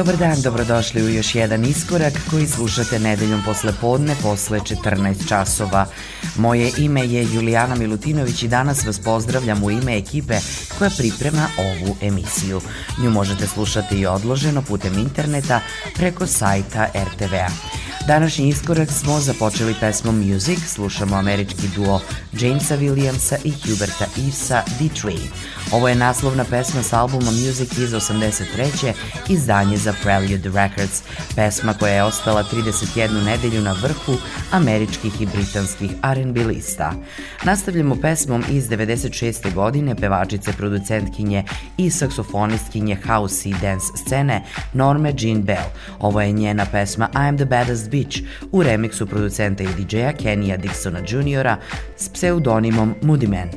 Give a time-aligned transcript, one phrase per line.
[0.00, 5.86] Dobar dan, dobrodošli u još jedan iskorak koji slušate nedeljom posle podne posle 14 časova.
[6.36, 10.34] Moje ime je Julijana Milutinović i danas vas pozdravljam u ime ekipe
[10.78, 12.60] koja priprema ovu emisiju.
[13.02, 15.60] Nju možete slušati i odloženo putem interneta
[15.94, 17.48] preko sajta RTV-a.
[18.06, 22.00] Današnji iskorak smo započeli pesmom Music, slušamo američki duo
[22.32, 25.18] Jamesa Williamsa i Huberta Evesa D3.
[25.72, 28.92] Ovo je naslovna pesma s albuma Music iz 83.
[29.28, 31.02] izdanje za Prelude Records,
[31.36, 34.12] pesma koja je ostala 31 nedelju na vrhu
[34.50, 36.92] američkih i britanskih R&B lista.
[37.44, 39.54] Nastavljamo pesmom iz 96.
[39.54, 41.44] godine pevačice, producentkinje
[41.76, 45.70] i saksofonistkinje house i dance scene Norme Jean Bell.
[45.98, 48.16] Ovo je njena pesma I'm the Baddest Beach
[48.52, 51.56] u remiksu producenta i DJ-a Kenija Dixona Jr.
[51.96, 53.48] s pseudonimom Moody Man.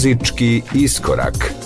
[0.00, 1.59] Muzički iskorak.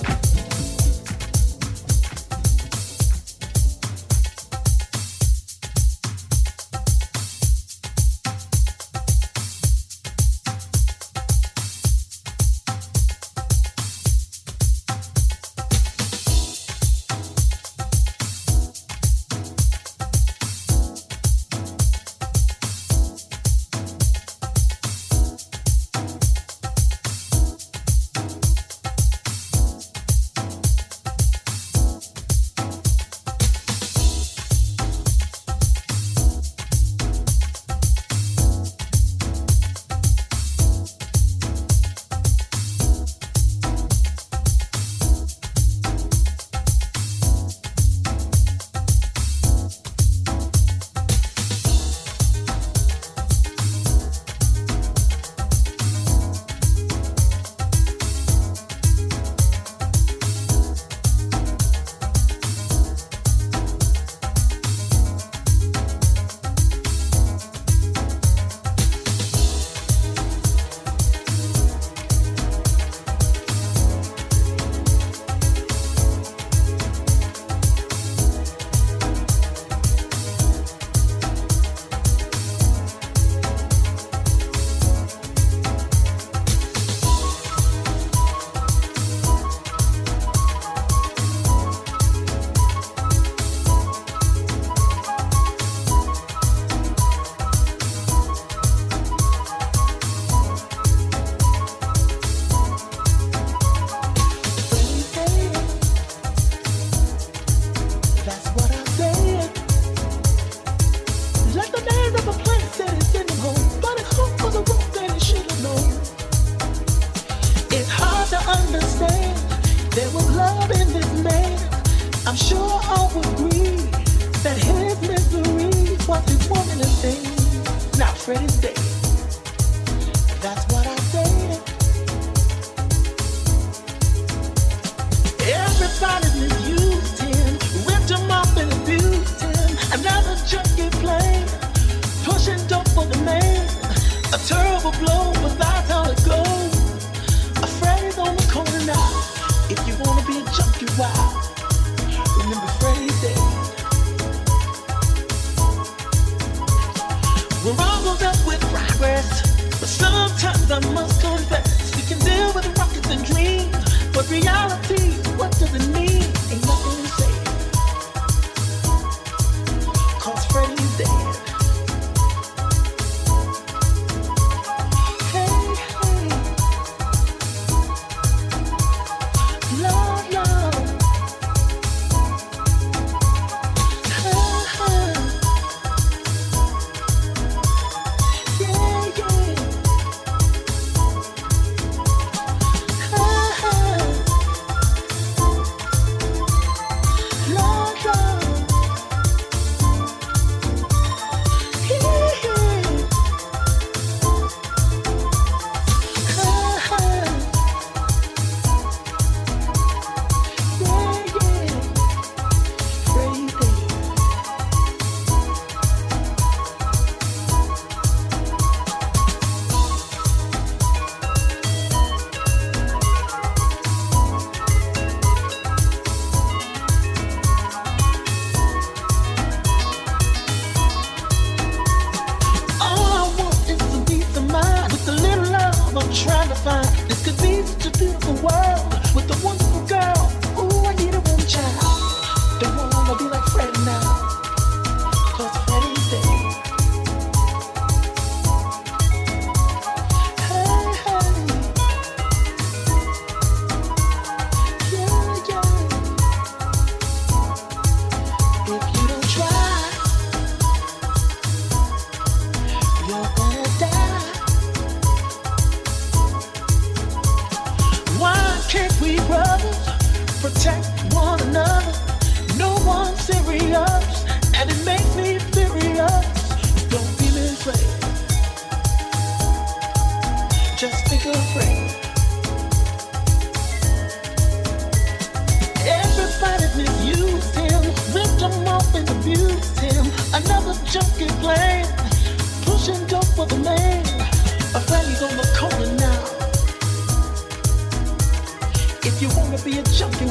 [299.65, 300.24] be a champion.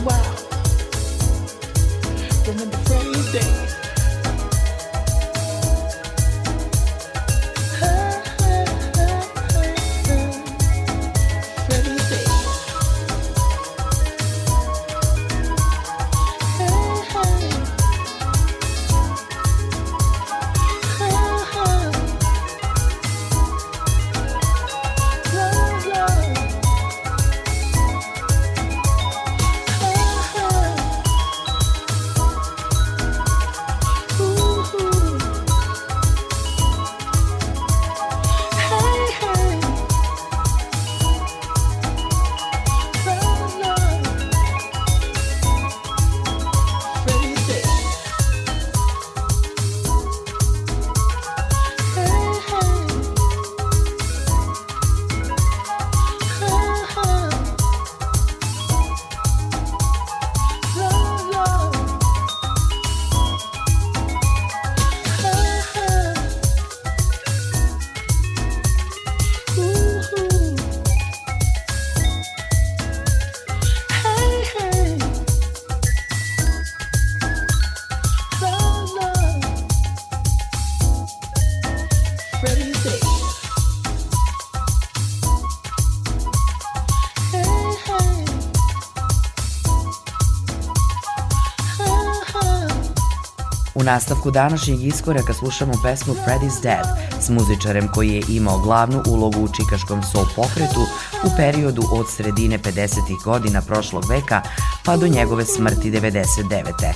[93.83, 96.85] Nastavku današnjeg iskoraka slušamo pesmu Freddy's Dead
[97.21, 100.81] s muzičarem koji je imao glavnu ulogu u čikaškom soul pokretu
[101.23, 103.23] u periodu od sredine 50.
[103.23, 104.41] godina prošlog veka
[104.85, 106.93] pa do njegove smrti 99.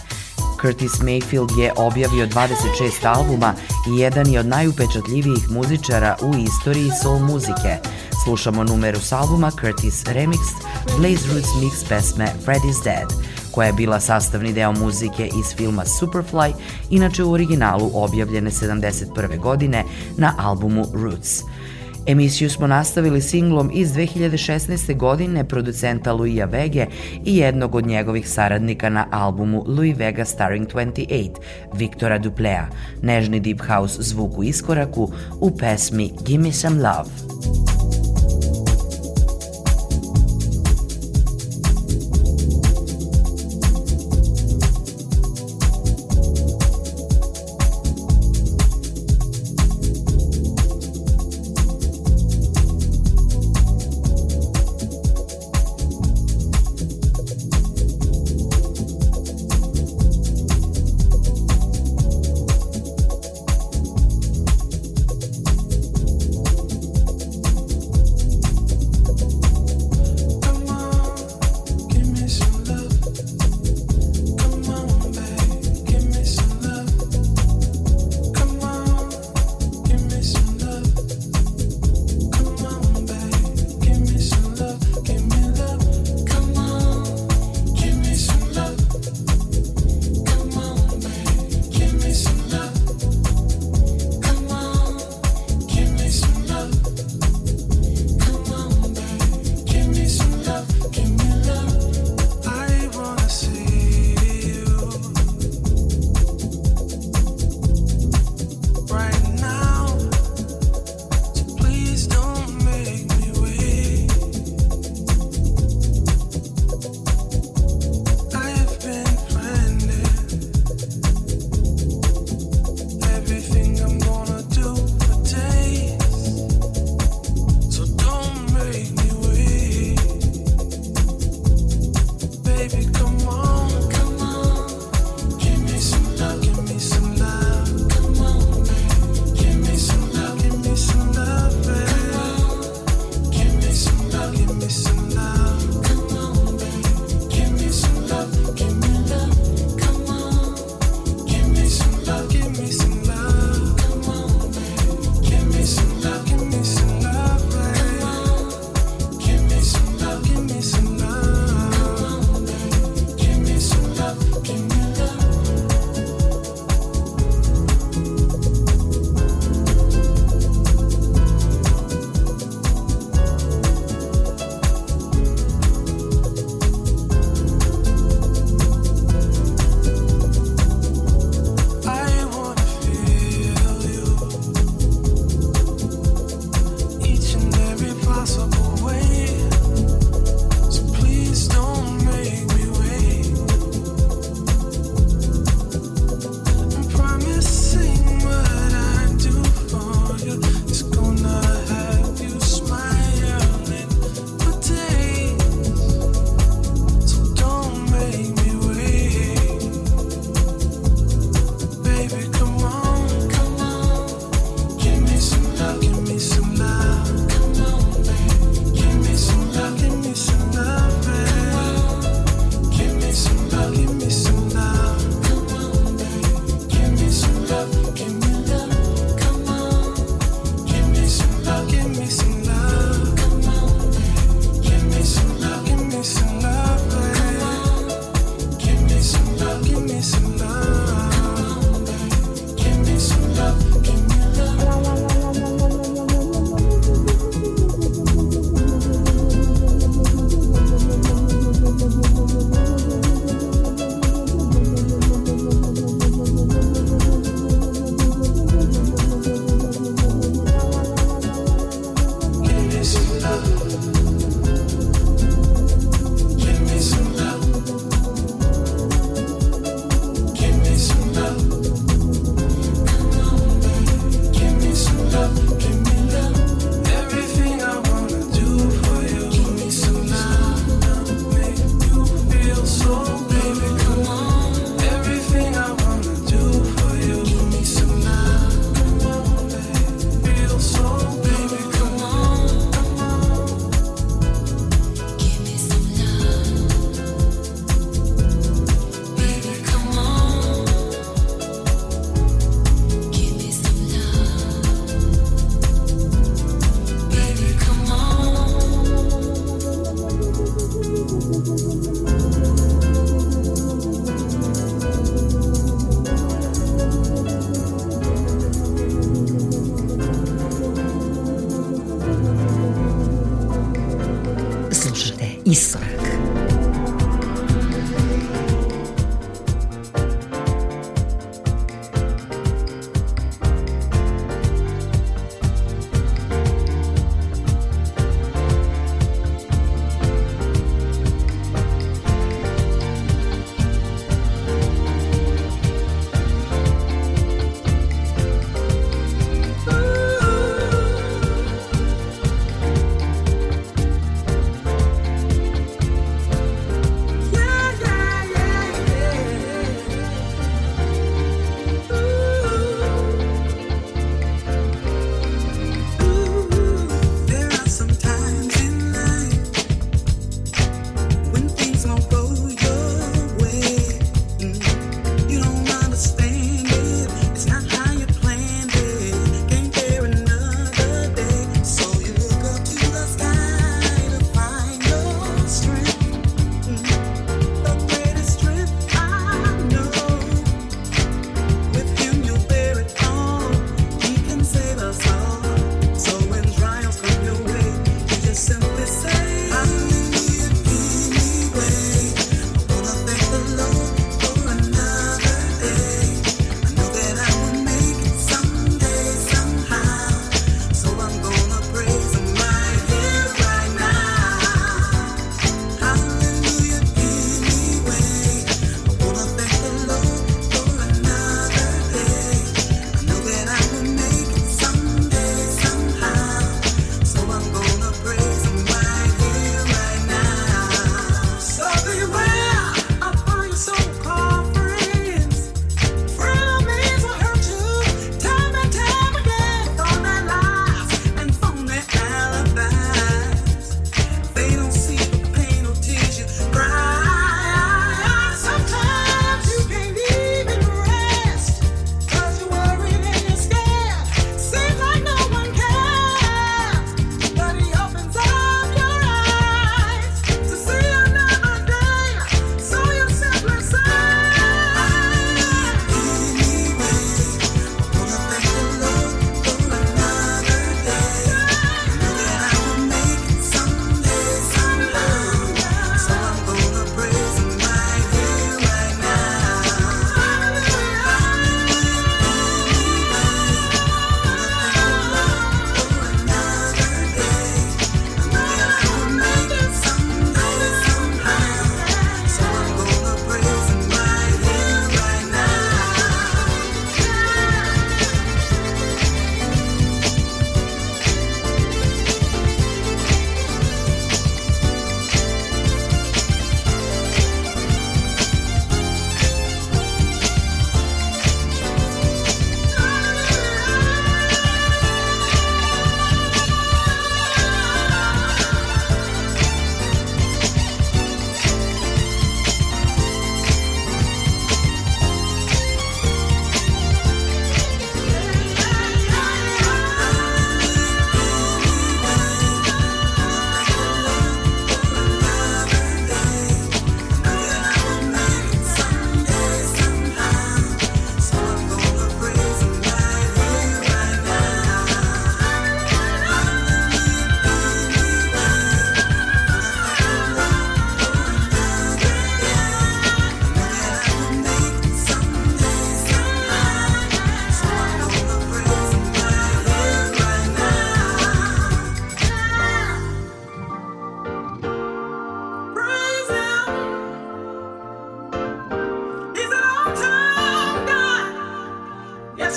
[0.61, 3.53] Curtis Mayfield je objavio 26 albuma
[3.89, 7.77] i jedan je od najupečatljivijih muzičara u istoriji soul muzike.
[8.23, 10.59] Slušamo numeru s albuma Curtis Remixed
[10.97, 16.51] Blaze Roots mix pesme Freddy's Dead koja je bila sastavni deo muzike iz filma Superfly,
[16.89, 19.39] inače u originalu objavljene 71.
[19.39, 19.83] godine
[20.17, 21.41] na albumu Roots.
[22.07, 24.97] Emisiju smo nastavili singlom iz 2016.
[24.97, 26.85] godine producenta Louisa Vege
[27.25, 31.29] i jednog od njegovih saradnika na albumu Louis Vega Starring 28,
[31.73, 32.67] Viktora Duplea,
[33.01, 37.09] nežni deep house zvuk u iskoraku u pesmi Gimme Some Love.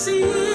[0.00, 0.49] see.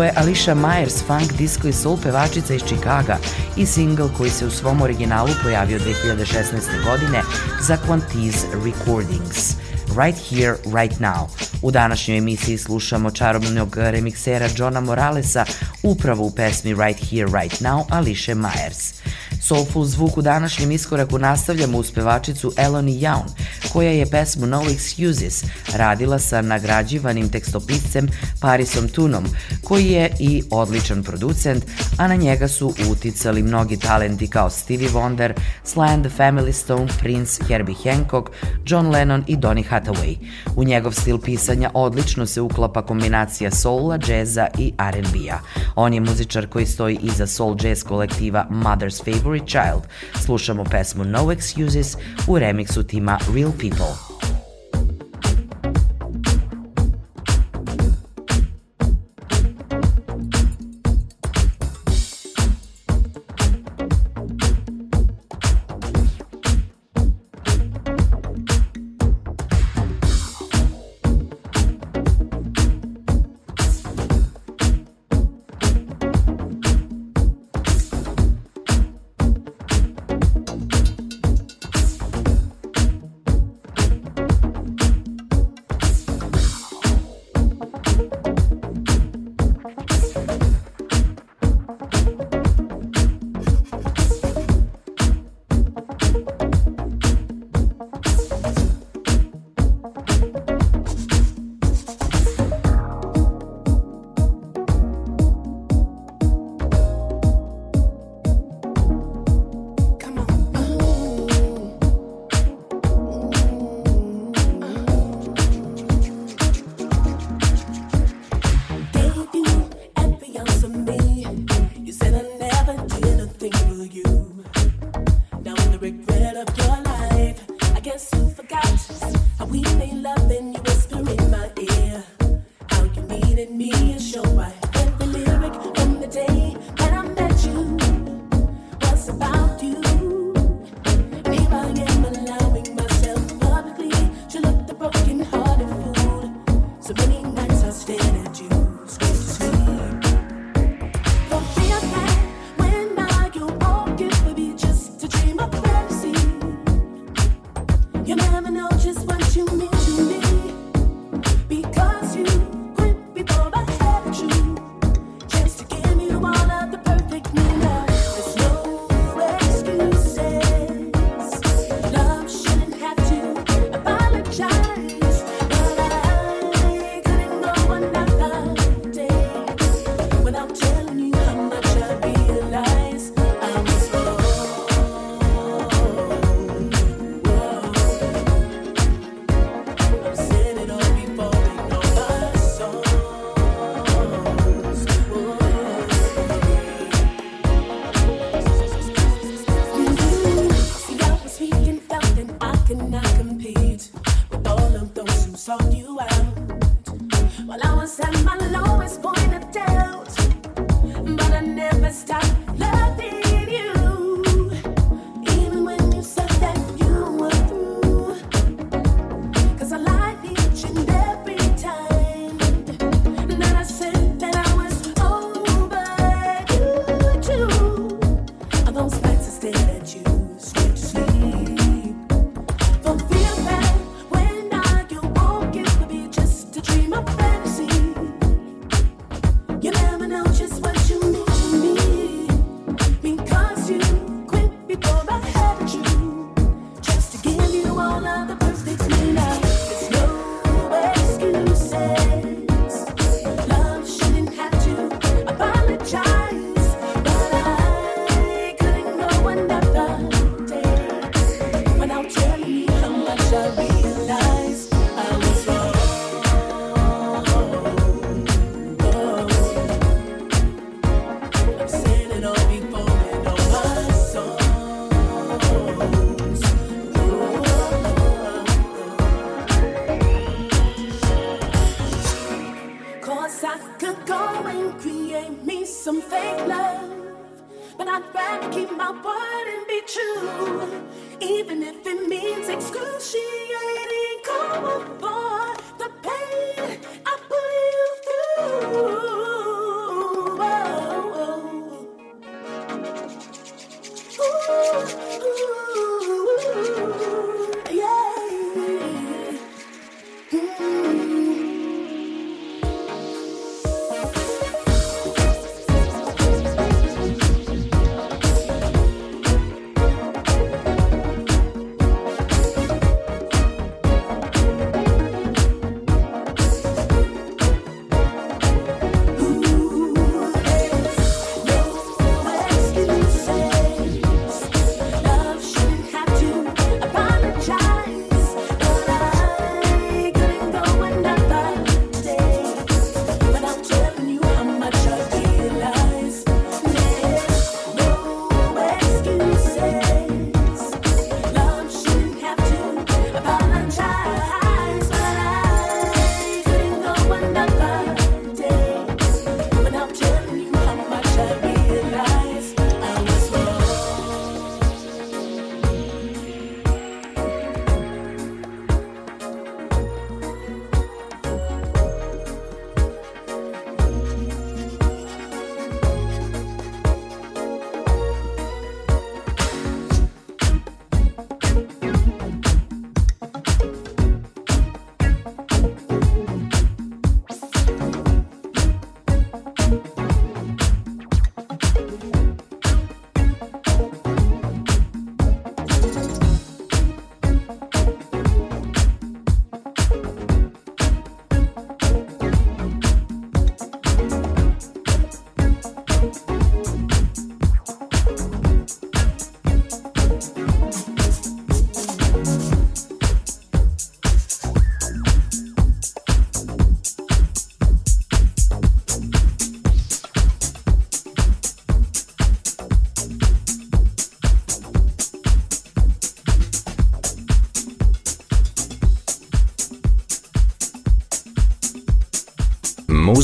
[0.00, 3.18] Ovo je Alicia Myers, funk, disco i soul pevačica iz Chicaga
[3.56, 6.84] i single koji se u svom originalu pojavio 2016.
[6.84, 7.22] godine
[7.60, 9.54] za Quantiz Recordings.
[9.96, 11.26] Right Here, Right Now.
[11.62, 15.44] U današnjoj emisiji slušamo čarobnog remiksera Johna Moralesa
[15.82, 18.94] upravo u pesmi Right Here, Right Now Alicia Myers.
[19.42, 23.28] Soulful zvuk u današnjem iskoraku nastavljamo uz pevačicu Eloni Young,
[23.72, 25.44] koja je pesmu No Excuses
[25.74, 28.08] radila sa nagrađivanim tekstopiscem
[28.40, 29.24] Parisom Tunom,
[29.70, 31.64] koji je i odličan producent,
[31.96, 35.32] a na njega su uticali mnogi talenti kao Stevie Wonder,
[35.64, 38.30] Sly and the Family Stone, Prince, Herbie Hancock,
[38.66, 40.16] John Lennon i Donny Hathaway.
[40.56, 45.38] U njegov stil pisanja odlično se uklapa kombinacija soula, džeza i R&B-a.
[45.74, 49.82] On je muzičar koji stoji iza soul jazz kolektiva Mother's Favorite Child.
[50.24, 51.96] Slušamo pesmu No Excuses
[52.26, 54.19] u remiksu tima Real People.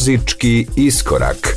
[0.06, 1.36] Muzički iskorak.
[1.36, 1.55] Pred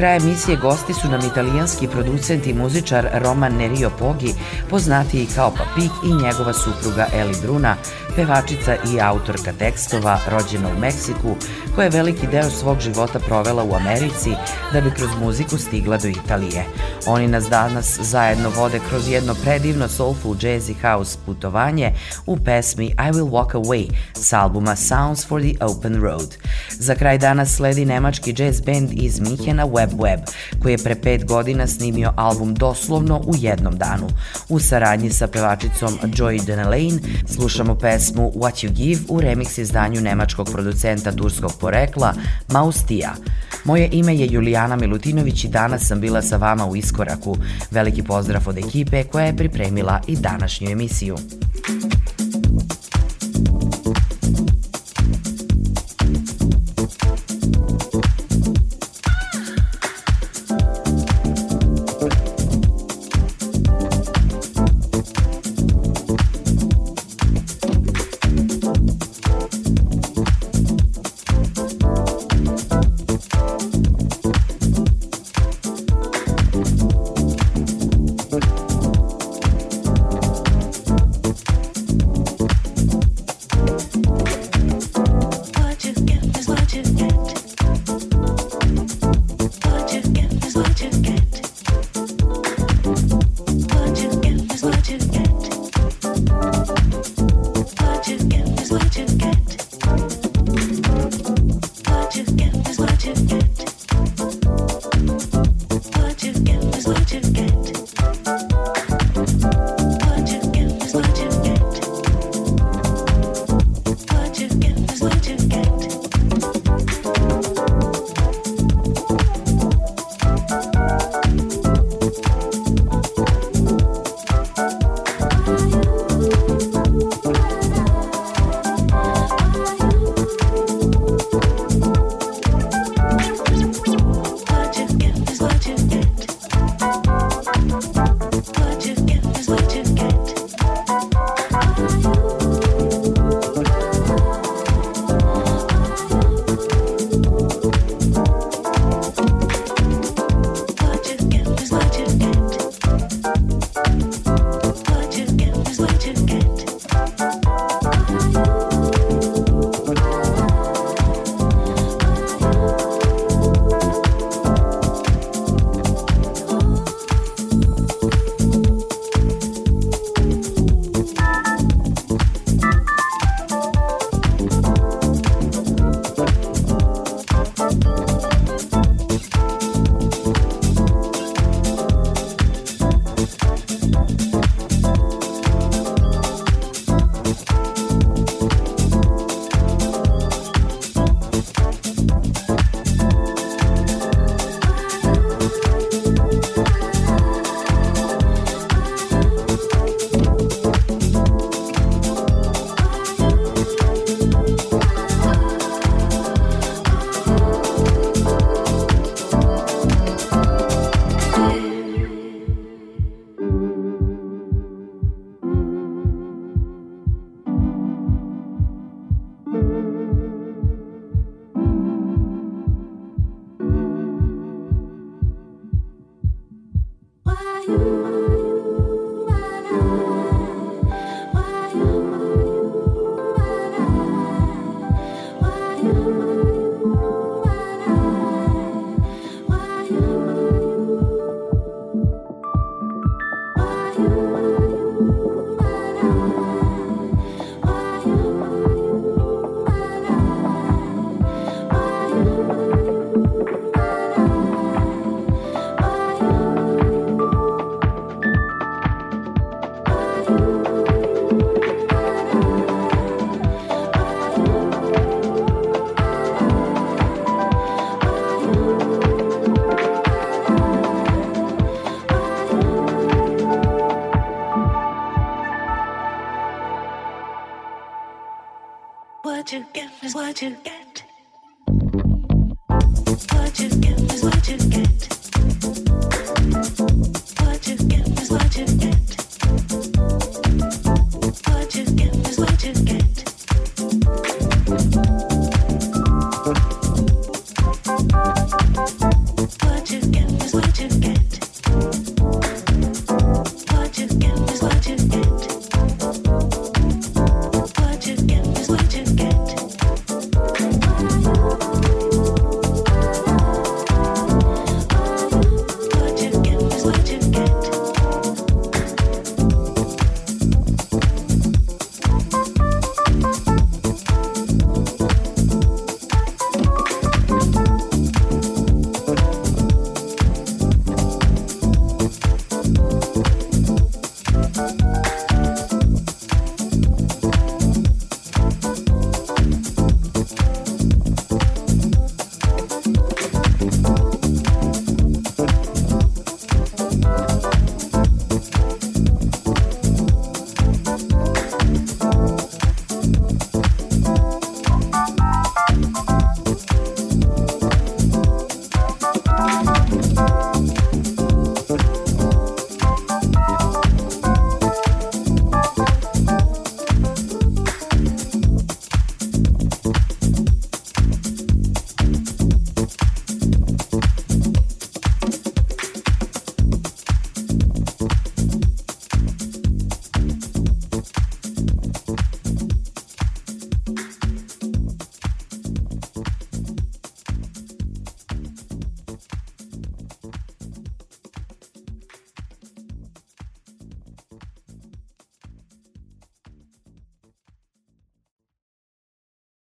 [0.00, 4.34] kraj emisije gosti su nam italijanski producent i muzičar Roman Nerio Pogi,
[4.70, 7.76] poznatiji kao Papik i njegova supruga Eli Bruna,
[8.16, 11.36] pevačica i autorka tekstova, rođena u Meksiku,
[11.74, 14.30] koja je veliki deo svog života provela u Americi
[14.72, 16.64] da bi kroz muziku stigla do Italije.
[17.06, 21.92] Oni nas danas zajedno vode kroz jedno predivno soulful jazz i house putovanje
[22.26, 26.36] u pesmi I Will Walk Away s albuma Sounds for the Open Road.
[26.70, 30.20] Za kraj dana sledi nemački jazz band iz Mihena Web Web,
[30.62, 34.08] koji je pre pet godina snimio album doslovno u jednom danu.
[34.48, 40.48] U saradnji sa pevačicom Joy Denelaine slušamo pesmu What You Give u remix izdanju nemačkog
[40.52, 42.14] producenta turskog porekla
[42.48, 43.14] Maustija.
[43.64, 47.36] Moje ime je Julijana Milutinović i danas sam bila sa vama u Iskoraku.
[47.70, 51.16] Veliki pozdrav od ekipe koja je pripremila i današnju emisiju.